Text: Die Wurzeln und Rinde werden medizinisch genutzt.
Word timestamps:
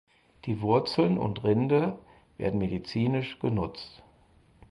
Die 0.45 0.61
Wurzeln 0.61 1.19
und 1.19 1.43
Rinde 1.43 1.99
werden 2.37 2.57
medizinisch 2.57 3.37
genutzt. 3.37 4.01